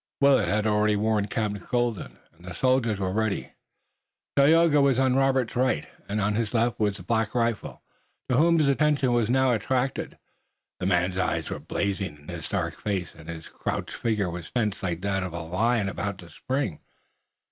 [0.19, 3.51] Willet had already warned Captain Colden, and the soldiers were ready.
[4.35, 7.83] Tayoga was on Robert's right, and on his left was Black Rifle
[8.27, 10.17] to whom his attention was now attracted.
[10.79, 14.81] The man's eyes were blazing in his dark face, and his crouched figure was tense
[14.81, 16.79] like that of a lion about to spring.